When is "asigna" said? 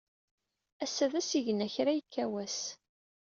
1.19-1.67